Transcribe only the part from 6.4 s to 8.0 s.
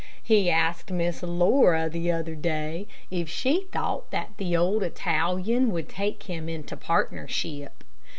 into partnership.